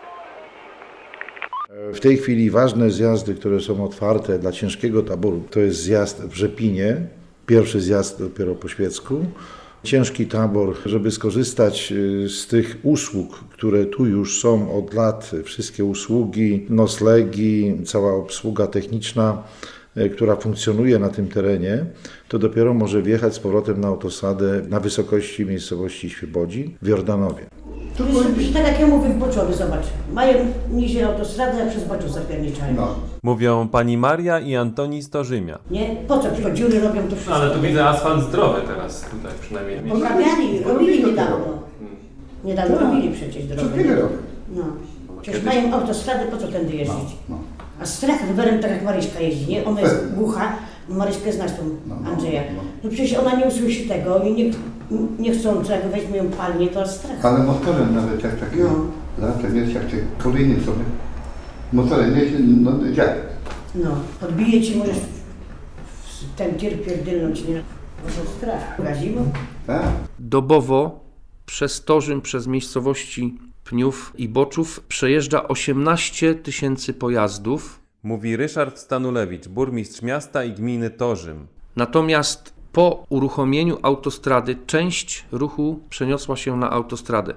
W 1.95 2.01
tej 2.01 2.17
chwili 2.17 2.51
ważne 2.51 2.91
zjazdy, 2.91 3.35
które 3.35 3.61
są 3.61 3.85
otwarte 3.85 4.39
dla 4.39 4.53
ciężkiego 4.53 5.03
taboru, 5.03 5.43
to 5.51 5.61
jest 5.61 5.81
zjazd 5.81 6.23
w 6.23 6.35
Rzepinie, 6.35 7.07
pierwszy 7.47 7.81
zjazd 7.81 8.19
dopiero 8.19 8.55
po 8.55 8.69
świecku. 8.69 9.27
Ciężki 9.83 10.27
tabor, 10.27 10.77
żeby 10.87 11.11
skorzystać 11.11 11.93
y, 11.93 12.29
z 12.29 12.47
tych 12.47 12.79
usług, 12.83 13.45
które 13.53 13.87
tu 13.87 14.07
już 14.07 14.41
są 14.41 14.79
od 14.79 14.95
lat, 14.95 15.31
wszystkie 15.45 15.85
usługi, 15.85 16.67
noclegi, 16.69 17.77
cała 17.85 18.15
obsługa 18.15 18.67
techniczna, 18.67 19.43
y, 19.97 20.11
która 20.11 20.37
funkcjonuje 20.37 20.99
na 20.99 21.09
tym 21.09 21.29
terenie, 21.29 21.87
to 22.29 22.39
dopiero 22.39 22.75
może 22.75 23.03
wjechać 23.03 23.35
z 23.35 23.39
powrotem 23.39 23.81
na 23.81 23.89
autostradę 23.89 24.63
na 24.69 24.81
wysokości 24.81 25.47
miejscowości 25.47 26.11
Świebodzin 26.11 26.71
w 26.83 26.89
Jordanowie. 26.89 27.47
Tu 27.99 28.05
jest 28.41 28.55
tak 28.55 28.67
jak 28.67 28.81
ja 28.81 28.87
mówię 28.87 29.09
w 29.09 29.19
Boczowie, 29.19 29.55
zobacz. 29.55 29.85
Mają 30.13 30.35
niżej 30.71 31.03
autostradę, 31.05 31.63
a 31.67 31.71
przez 31.71 31.85
Boczów 31.85 32.13
zapierniczają. 32.13 32.75
Mówią 33.23 33.69
pani 33.69 33.99
Maria 33.99 34.41
i 34.41 34.57
Antoni 34.57 35.03
Storzymia. 35.03 35.59
Nie? 35.71 35.97
Po 36.09 36.19
co 36.19 36.31
tylko 36.31 36.51
dziury 36.51 36.81
robią 36.81 37.03
to 37.03 37.17
wszystko? 37.17 37.35
Ale 37.35 37.51
tu 37.51 37.61
widzę 37.61 37.89
asfalt 37.89 38.25
zdrowy 38.25 38.61
teraz 38.67 39.01
tutaj 39.01 39.33
przynajmniej. 39.41 39.79
Poprawiali, 39.81 40.63
robili 40.65 41.05
niedawno. 41.05 41.47
Niedawno 42.45 42.77
Tak. 42.77 42.85
robili 42.85 43.11
przecież 43.15 43.45
drogę. 43.45 43.63
Co 43.63 43.69
chwilę 43.79 43.95
robią. 43.97 44.17
No. 44.57 44.63
Przecież 45.23 45.43
mają 45.45 45.73
autostradę, 45.75 46.25
po 46.31 46.37
co 46.37 46.49
tędy 46.49 46.73
jeździć? 46.77 47.17
A 47.83 47.87
strach 47.87 48.29
rowerem 48.29 48.61
tak 48.63 48.71
jak 48.71 48.85
Maryśka 48.85 49.21
jeździ, 49.21 49.47
nie? 49.51 49.65
Ona 49.65 49.81
jest 49.81 49.97
głucha, 50.19 50.53
Maryśkę 50.89 51.33
znasz 51.33 51.51
tą 51.53 51.93
Andrzeja. 52.13 52.43
No 52.85 52.91
przecież 52.91 53.15
ona 53.19 53.35
nie 53.37 53.45
usłyszy 53.47 53.89
tego 53.89 54.23
i 54.23 54.33
nie, 54.35 54.51
niechcący, 55.19 55.73
jak 55.73 55.91
weźmie 55.91 56.17
ją 56.17 56.29
palnie, 56.31 56.69
to 56.69 56.89
strach. 56.89 57.25
Ale 57.25 57.45
motorem 57.45 57.95
nawet 57.95 58.25
jak 58.25 58.41
taki 58.41 58.57
No. 58.59 58.71
latem 59.27 59.57
jest, 59.57 59.73
jak 59.73 59.85
te 59.85 59.97
kolejny 60.19 60.55
sobie. 60.65 60.85
Motorem 61.73 62.19
jeździ, 62.19 62.37
no 62.45 62.71
jak? 62.95 63.15
No, 63.75 63.91
podbije 64.21 64.63
ci, 64.63 64.77
możesz 64.77 64.97
w 64.97 66.37
ten 66.37 66.55
tir 66.55 66.83
pierdylnąć, 66.85 67.45
nie? 67.45 67.63
Może 68.05 68.31
strach. 68.39 68.83
Gazimo? 68.85 69.21
Tak. 69.67 69.83
Dobowo 70.19 71.01
przez 71.47 71.85
Torzym, 71.85 72.21
przez 72.21 72.47
miejscowości 72.47 73.39
Pniów 73.65 74.13
i 74.19 74.29
Boczów 74.29 74.81
przejeżdża 74.89 75.49
18 75.49 76.35
tysięcy 76.35 76.95
pojazdów. 76.95 77.81
Mówi 78.09 78.37
Ryszard 78.37 78.79
Stanulewicz, 78.79 79.49
burmistrz 79.49 80.03
miasta 80.03 80.45
i 80.45 80.53
gminy 80.53 80.91
Torzym. 80.91 81.47
Natomiast 81.77 82.55
po 82.73 83.05
uruchomieniu 83.09 83.79
autostrady 83.83 84.57
część 84.67 85.25
ruchu 85.33 85.81
przeniosła 85.91 86.37
się 86.37 86.57
na 86.57 86.71
autostradę. 86.71 87.35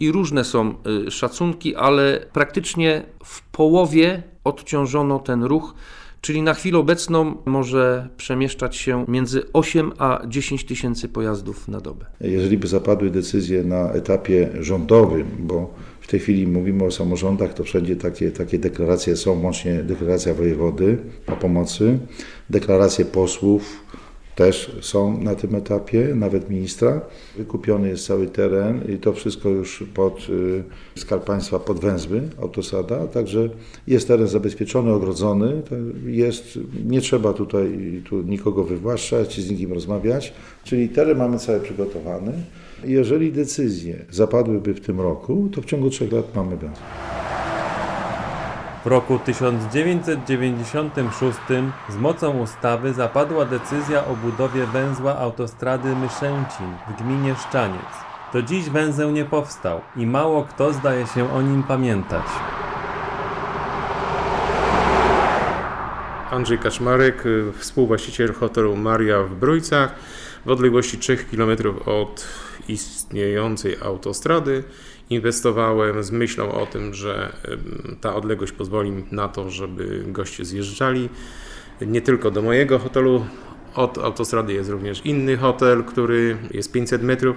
I 0.00 0.12
różne 0.12 0.44
są 0.44 0.74
y, 1.06 1.10
szacunki, 1.10 1.76
ale 1.76 2.26
praktycznie 2.32 3.02
w 3.24 3.42
połowie 3.42 4.22
odciążono 4.44 5.18
ten 5.18 5.44
ruch, 5.44 5.74
czyli 6.20 6.42
na 6.42 6.54
chwilę 6.54 6.78
obecną 6.78 7.36
może 7.44 8.08
przemieszczać 8.16 8.76
się 8.76 9.04
między 9.08 9.42
8 9.52 9.92
a 9.98 10.22
10 10.28 10.64
tysięcy 10.64 11.08
pojazdów 11.08 11.68
na 11.68 11.80
dobę. 11.80 12.06
Jeżeli 12.20 12.58
by 12.58 12.66
zapadły 12.66 13.10
decyzje 13.10 13.64
na 13.64 13.92
etapie 13.92 14.48
rządowym, 14.60 15.26
bo 15.38 15.74
w 16.00 16.06
tej 16.06 16.20
chwili 16.20 16.46
mówimy 16.46 16.84
o 16.84 16.90
samorządach, 16.90 17.54
to 17.54 17.64
wszędzie 17.64 17.96
takie, 17.96 18.30
takie 18.30 18.58
deklaracje 18.58 19.16
są, 19.16 19.42
łącznie 19.42 19.82
deklaracja 19.82 20.34
wojewody 20.34 20.98
o 21.26 21.32
pomocy, 21.32 21.98
deklaracje 22.50 23.04
posłów 23.04 23.86
też 24.36 24.76
są 24.80 25.22
na 25.22 25.34
tym 25.34 25.54
etapie, 25.54 26.08
nawet 26.14 26.50
ministra. 26.50 27.00
Wykupiony 27.36 27.88
jest 27.88 28.06
cały 28.06 28.26
teren 28.26 28.80
i 28.94 28.98
to 28.98 29.12
wszystko 29.12 29.48
już 29.48 29.84
pod 29.94 30.28
y, 30.28 30.64
Skarb 30.96 31.24
Państwa, 31.24 31.58
pod 31.58 31.80
Węzły, 31.80 32.22
autostrada, 32.42 33.06
także 33.06 33.48
jest 33.86 34.08
teren 34.08 34.26
zabezpieczony, 34.26 34.92
ogrodzony, 34.92 35.62
jest, 36.06 36.58
nie 36.84 37.00
trzeba 37.00 37.32
tutaj 37.32 37.68
tu 38.08 38.22
nikogo 38.22 38.64
wywłaszczać, 38.64 39.40
z 39.40 39.50
nikim 39.50 39.72
rozmawiać, 39.72 40.32
czyli 40.64 40.88
teren 40.88 41.18
mamy 41.18 41.38
cały 41.38 41.60
przygotowany. 41.60 42.32
Jeżeli 42.84 43.32
decyzje 43.32 44.04
zapadłyby 44.10 44.74
w 44.74 44.80
tym 44.80 45.00
roku, 45.00 45.48
to 45.52 45.62
w 45.62 45.64
ciągu 45.64 45.90
trzech 45.90 46.12
lat 46.12 46.34
mamy 46.34 46.56
węzeł. 46.56 47.05
W 48.86 48.88
roku 48.88 49.18
1996 49.18 51.38
z 51.88 51.96
mocą 51.96 52.38
ustawy 52.38 52.94
zapadła 52.94 53.44
decyzja 53.44 54.06
o 54.06 54.16
budowie 54.16 54.66
węzła 54.66 55.18
autostrady 55.18 55.96
Myszęcin 55.96 56.66
w 56.88 57.02
gminie 57.02 57.34
Szczaniec. 57.48 57.82
Do 58.32 58.42
dziś 58.42 58.70
węzeł 58.70 59.10
nie 59.10 59.24
powstał 59.24 59.80
i 59.96 60.06
mało 60.06 60.44
kto 60.44 60.72
zdaje 60.72 61.06
się 61.06 61.32
o 61.32 61.42
nim 61.42 61.62
pamiętać. 61.62 62.26
Andrzej 66.30 66.58
Kaczmarek, 66.58 67.24
współwłaściciel 67.58 68.34
hotelu 68.34 68.76
Maria 68.76 69.22
w 69.22 69.34
Brójcach, 69.34 69.94
w 70.46 70.50
odległości 70.50 70.98
3 70.98 71.16
km 71.16 71.50
od 71.86 72.26
istniejącej 72.68 73.76
autostrady. 73.82 74.64
Inwestowałem 75.10 76.02
z 76.02 76.10
myślą 76.10 76.52
o 76.52 76.66
tym, 76.66 76.94
że 76.94 77.32
ta 78.00 78.14
odległość 78.14 78.52
pozwoli 78.52 78.92
na 79.10 79.28
to, 79.28 79.50
żeby 79.50 80.04
goście 80.06 80.44
zjeżdżali 80.44 81.08
nie 81.80 82.02
tylko 82.02 82.30
do 82.30 82.42
mojego 82.42 82.78
hotelu. 82.78 83.26
Od 83.74 83.98
autostrady 83.98 84.52
jest 84.52 84.70
również 84.70 85.06
inny 85.06 85.36
hotel, 85.36 85.84
który 85.84 86.36
jest 86.50 86.72
500 86.72 87.02
metrów 87.02 87.36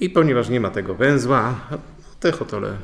i 0.00 0.10
ponieważ 0.10 0.48
nie 0.48 0.60
ma 0.60 0.70
tego 0.70 0.94
węzła, 0.94 1.60
te 2.20 2.32
hotele 2.32 2.76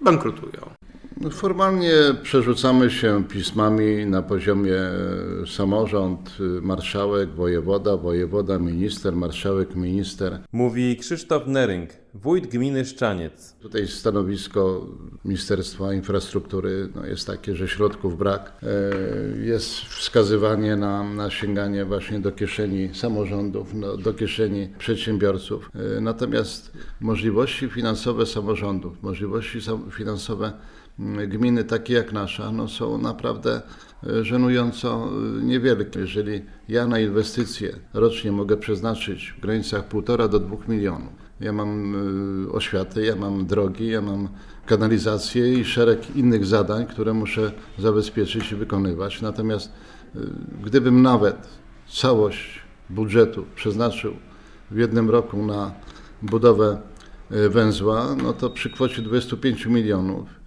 bankrutują. 0.00 0.77
No, 1.20 1.30
Formalnie 1.30 1.92
przerzucamy 2.22 2.90
się 2.90 3.24
pismami 3.24 4.06
na 4.06 4.22
poziomie 4.22 4.76
e, 4.76 5.46
samorząd, 5.46 6.36
y, 6.40 6.60
marszałek, 6.60 7.30
wojewoda, 7.30 7.96
wojewoda, 7.96 8.58
minister, 8.58 9.16
marszałek, 9.16 9.74
minister. 9.76 10.38
Mówi 10.52 10.96
Krzysztof 10.96 11.46
Nerynk, 11.46 11.90
wójt 12.14 12.46
gminy 12.46 12.84
Szczaniec. 12.84 13.54
Tutaj 13.60 13.88
stanowisko 13.88 14.86
Ministerstwa 15.24 15.92
Infrastruktury 15.94 16.88
no, 16.94 17.06
jest 17.06 17.26
takie, 17.26 17.56
że 17.56 17.68
środków 17.68 18.18
brak. 18.18 18.52
E, 18.62 18.66
Jest 19.44 19.70
wskazywanie 19.74 20.76
na, 20.76 21.04
na 21.04 21.30
sięganie 21.30 21.84
właśnie 21.84 22.20
do 22.20 22.32
kieszeni 22.32 22.94
samorządów, 22.94 23.74
no, 23.74 23.96
do 23.96 24.14
kieszeni 24.14 24.68
przedsiębiorców. 24.78 25.70
E, 25.96 26.00
Natomiast 26.00 26.72
możliwości 27.00 27.68
finansowe 27.68 28.26
samorządów, 28.26 29.02
możliwości 29.02 29.58
finansowe 29.90 30.52
gminy 31.28 31.64
takie 31.64 31.94
jak 31.94 32.12
nasza, 32.12 32.52
no, 32.52 32.68
są 32.68 32.98
naprawdę 32.98 33.62
e, 34.06 34.24
żenująco 34.24 35.08
e, 35.08 35.44
niewielkie. 35.44 36.00
Jeżeli 36.00 36.42
ja 36.68 36.86
na 36.86 36.98
inwestycje 37.00 37.76
rocznie 37.94 38.32
mogę 38.32 38.56
przeznaczyć 38.56 39.34
w 39.38 39.40
granicach 39.40 39.88
1,5 39.88 40.28
do 40.28 40.40
2 40.40 40.56
milionów, 40.68 41.12
ja 41.40 41.52
mam 41.52 41.94
y, 42.46 42.52
oświatę, 42.52 43.02
ja 43.02 43.16
mam 43.16 43.46
drogi, 43.46 43.86
ja 43.86 44.02
mam 44.02 44.28
kanalizację 44.66 45.54
i 45.54 45.64
szereg 45.64 46.16
innych 46.16 46.46
zadań, 46.46 46.86
które 46.86 47.14
muszę 47.14 47.52
zabezpieczyć 47.78 48.52
i 48.52 48.56
wykonywać. 48.56 49.22
Natomiast 49.22 49.72
gdybym 50.64 51.02
nawet 51.02 51.48
całość 51.88 52.60
budżetu 52.90 53.44
przeznaczył 53.54 54.12
w 54.70 54.76
jednym 54.76 55.10
roku 55.10 55.46
na 55.46 55.72
budowę 56.22 56.78
węzła, 57.30 58.16
no 58.22 58.32
to 58.32 58.50
przy 58.50 58.70
kwocie 58.70 59.02
25 59.02 59.66
milionów 59.66 60.37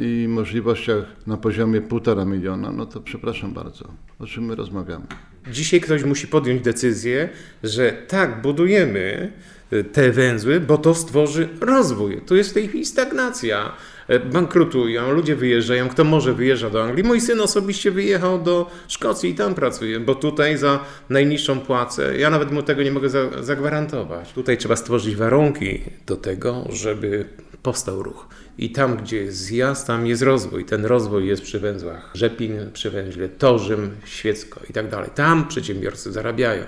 i 0.00 0.26
możliwościach 0.28 1.04
na 1.26 1.36
poziomie 1.36 1.80
1,5 1.80 2.26
miliona, 2.26 2.72
no 2.72 2.86
to 2.86 3.00
przepraszam 3.00 3.52
bardzo, 3.52 3.88
o 4.18 4.26
czym 4.26 4.44
my 4.44 4.54
rozmawiamy. 4.54 5.06
Dzisiaj 5.50 5.80
ktoś 5.80 6.04
musi 6.04 6.26
podjąć 6.26 6.62
decyzję, 6.62 7.28
że 7.62 7.92
tak, 7.92 8.42
budujemy 8.42 9.32
y, 9.72 9.84
te 9.84 10.12
węzły, 10.12 10.60
bo 10.60 10.78
to 10.78 10.94
stworzy 10.94 11.48
rozwój. 11.60 12.20
Tu 12.26 12.36
jest 12.36 12.50
w 12.50 12.54
tej 12.54 12.68
chwili 12.68 12.84
stagnacja. 12.84 13.72
E, 14.08 14.20
Bankrutują, 14.20 15.12
ludzie 15.12 15.36
wyjeżdżają. 15.36 15.88
Kto 15.88 16.04
może 16.04 16.34
wyjeżdża 16.34 16.70
do 16.70 16.84
Anglii? 16.84 17.04
Mój 17.04 17.20
syn 17.20 17.40
osobiście 17.40 17.90
wyjechał 17.90 18.42
do 18.42 18.70
Szkocji 18.88 19.30
i 19.30 19.34
tam 19.34 19.54
pracuje, 19.54 20.00
bo 20.00 20.14
tutaj 20.14 20.56
za 20.58 20.80
najniższą 21.10 21.60
płacę, 21.60 22.18
ja 22.18 22.30
nawet 22.30 22.50
mu 22.52 22.62
tego 22.62 22.82
nie 22.82 22.92
mogę 22.92 23.08
za, 23.08 23.42
zagwarantować. 23.42 24.32
Tutaj 24.32 24.58
trzeba 24.58 24.76
stworzyć 24.76 25.16
warunki 25.16 25.82
do 26.06 26.16
tego, 26.16 26.64
żeby 26.72 27.24
powstał 27.62 28.02
ruch. 28.02 28.28
I 28.58 28.70
tam, 28.70 28.96
gdzie 28.96 29.16
jest 29.16 29.38
zjazd, 29.38 29.86
tam 29.86 30.06
jest 30.06 30.22
rozwój. 30.22 30.64
Ten 30.64 30.84
rozwój 30.84 31.26
jest 31.26 31.42
przy 31.42 31.60
węzłach 31.60 32.10
Rzepin, 32.14 32.70
przy 32.72 32.90
węźle 32.90 33.28
Torzym, 33.28 33.90
Świecko 34.04 34.60
i 34.70 34.72
tak 34.72 34.88
dalej. 34.88 35.10
Tam 35.14 35.48
przedsiębiorcy 35.48 36.12
zarabiają. 36.12 36.64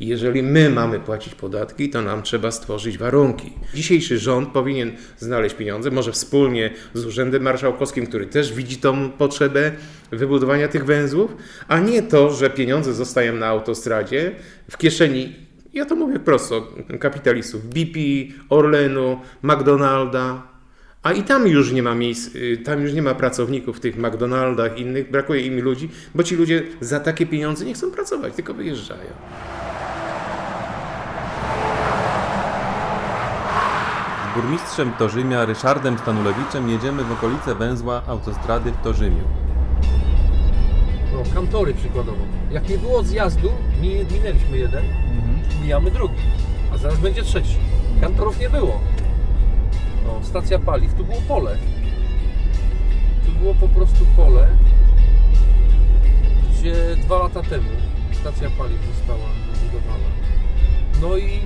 I 0.00 0.06
jeżeli 0.06 0.42
my 0.42 0.70
mamy 0.70 1.00
płacić 1.00 1.34
podatki, 1.34 1.90
to 1.90 2.02
nam 2.02 2.22
trzeba 2.22 2.50
stworzyć 2.50 2.98
warunki. 2.98 3.52
Dzisiejszy 3.74 4.18
rząd 4.18 4.48
powinien 4.48 4.92
znaleźć 5.18 5.54
pieniądze, 5.54 5.90
może 5.90 6.12
wspólnie 6.12 6.70
z 6.94 7.04
Urzędem 7.06 7.42
Marszałkowskim, 7.42 8.06
który 8.06 8.26
też 8.26 8.52
widzi 8.52 8.76
tą 8.76 9.10
potrzebę 9.10 9.72
wybudowania 10.10 10.68
tych 10.68 10.84
węzłów, 10.84 11.36
a 11.68 11.78
nie 11.78 12.02
to, 12.02 12.30
że 12.30 12.50
pieniądze 12.50 12.94
zostają 12.94 13.36
na 13.36 13.46
autostradzie 13.46 14.32
w 14.70 14.78
kieszeni, 14.78 15.36
ja 15.72 15.86
to 15.86 15.96
mówię 15.96 16.18
prosto, 16.18 16.68
kapitalistów 17.00 17.66
BP, 17.66 17.98
Orlenu, 18.48 19.20
McDonalda, 19.42 20.50
a 21.02 21.12
i 21.12 21.22
tam 21.22 21.48
już 21.48 21.72
nie 21.72 21.82
ma 21.82 21.94
miejsc, 21.94 22.34
y, 22.34 22.58
tam 22.64 22.82
już 22.82 22.92
nie 22.92 23.02
ma 23.02 23.14
pracowników 23.14 23.76
w 23.76 23.80
tych 23.80 23.96
McDonaldach 23.96 24.78
innych, 24.78 25.10
brakuje 25.10 25.40
im 25.40 25.60
ludzi, 25.60 25.88
bo 26.14 26.22
ci 26.22 26.36
ludzie 26.36 26.62
za 26.80 27.00
takie 27.00 27.26
pieniądze 27.26 27.64
nie 27.64 27.74
chcą 27.74 27.90
pracować, 27.90 28.34
tylko 28.34 28.54
wyjeżdżają. 28.54 29.10
Z 34.30 34.34
burmistrzem 34.34 34.92
Torzymia 34.98 35.44
Ryszardem 35.44 35.98
Stanulewiczem 35.98 36.68
jedziemy 36.70 37.04
w 37.04 37.12
okolice 37.12 37.54
węzła 37.54 38.02
autostrady 38.06 38.72
w 38.72 38.82
Torzymiu. 38.82 39.24
No, 41.12 41.22
kantory 41.34 41.74
przykładowo. 41.74 42.18
Jak 42.50 42.68
nie 42.68 42.78
było 42.78 43.02
zjazdu, 43.02 43.48
mi- 43.80 44.04
minęliśmy 44.12 44.56
jeden, 44.58 44.84
mijamy 45.62 45.90
drugi, 45.90 46.14
a 46.74 46.76
zaraz 46.78 46.98
będzie 46.98 47.22
trzeci. 47.22 47.56
Kantorów 48.00 48.40
nie 48.40 48.50
było. 48.50 48.80
No, 50.06 50.12
stacja 50.22 50.58
paliw, 50.58 50.94
tu 50.94 51.04
było 51.04 51.18
pole. 51.28 51.56
Tu 53.26 53.32
było 53.32 53.54
po 53.54 53.68
prostu 53.68 54.06
pole, 54.16 54.48
gdzie 56.52 56.74
dwa 57.04 57.18
lata 57.18 57.42
temu 57.42 57.68
stacja 58.12 58.50
paliw 58.58 58.78
została 58.96 59.26
wybudowana. 59.52 60.04
No 61.00 61.16
i 61.16 61.40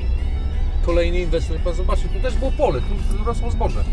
kolejny 0.87 1.21
inwestor, 1.21 1.59
pan 1.59 1.75
zobaczy, 1.75 2.09
tu 2.09 2.21
też 2.21 2.35
było 2.35 2.53
pole, 2.53 2.81
tu 2.81 3.25
rosło 3.25 3.51
zboże. 3.51 3.85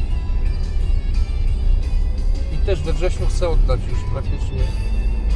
I 2.54 2.66
też 2.66 2.82
we 2.82 2.94
wrześniu 2.94 3.28
chce 3.28 3.50
oddać 3.50 3.80
już 3.90 4.00
praktycznie 4.14 4.62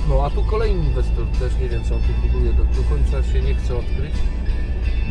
no 0.10 0.26
a 0.26 0.30
tu 0.30 0.44
kolejny 0.44 0.84
inwestor 0.86 1.28
też 1.40 1.54
nie 1.62 1.70
wiem 1.70 1.84
co 1.84 1.96
on 1.96 2.02
tu 2.02 2.28
buduje, 2.28 2.54
do, 2.54 2.64
do 2.64 2.84
końca 2.90 3.24
się 3.34 3.42
nie 3.42 3.56
chce 3.56 3.78
odkryć. 3.78 4.14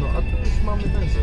No 0.00 0.06
a 0.08 0.22
tu 0.22 0.38
już 0.38 0.64
mamy 0.64 0.82
węzeł. 0.82 1.22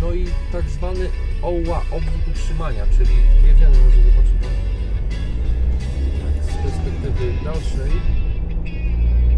No 0.00 0.12
i 0.12 0.26
tak 0.52 0.70
zwany 0.70 1.08
OUA, 1.42 1.82
obwód 1.90 2.28
utrzymania, 2.28 2.86
czyli 2.98 3.14
jedziemy 3.46 3.76
może 3.84 3.96
zobaczymy 3.96 4.35
perspektywy 7.16 7.44
dalszej. 7.44 8.00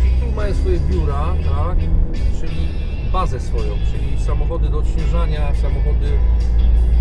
Ci 0.03 0.21
tu 0.21 0.33
mają 0.37 0.55
swoje 0.55 0.81
biura, 0.81 1.35
tak, 1.45 1.79
czyli 2.41 2.69
bazę 3.13 3.41
swoją, 3.41 3.75
czyli 3.93 4.25
samochody 4.25 4.69
do 4.69 4.79
odśnieżania, 4.79 5.55
samochody 5.63 6.11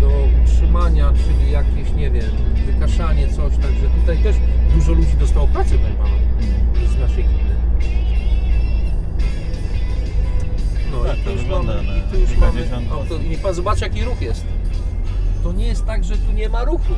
do 0.00 0.08
utrzymania, 0.42 1.12
czyli 1.12 1.50
jakieś, 1.50 1.92
nie 1.92 2.10
wiem, 2.10 2.30
wykaszanie, 2.66 3.28
coś, 3.28 3.52
także 3.52 3.86
tutaj 4.00 4.18
też 4.18 4.36
dużo 4.74 4.92
ludzi 4.92 5.16
dostało 5.20 5.48
pracy, 5.48 5.78
powiem 5.78 5.96
panu, 5.96 6.16
z 6.88 6.98
naszej 6.98 7.24
gminy. 7.24 7.54
No 10.92 11.04
Tak, 11.04 11.18
i 11.18 11.22
tu 11.22 11.30
już 11.30 11.44
mamy, 11.44 11.72
i 11.98 12.12
tu 12.12 12.20
już 12.20 12.36
mamy 12.36 12.68
auto, 12.92 13.16
i 13.18 13.28
niech 13.28 13.40
pan 13.40 13.54
zobaczy 13.54 13.80
jaki 13.84 14.04
ruch 14.04 14.22
jest. 14.22 14.44
To 15.42 15.52
nie 15.52 15.66
jest 15.66 15.86
tak, 15.86 16.04
że 16.04 16.16
tu 16.16 16.32
nie 16.32 16.48
ma 16.48 16.64
ruchu. 16.64 16.92